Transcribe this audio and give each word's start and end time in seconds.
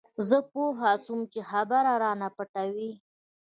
زه 0.27 0.37
پوه 0.51 0.89
سوم 1.03 1.21
چې 1.31 1.39
خبره 1.49 1.93
رانه 2.03 2.29
پټوي. 2.35 2.91